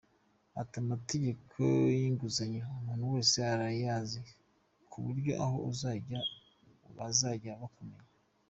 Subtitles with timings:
[0.61, 1.57] Ati “Amategeko
[1.99, 4.21] y’inguzanyo umuntu wese arayazi,
[4.89, 6.19] ku buryo aho uzajya
[6.97, 8.09] bazajya bakumenya.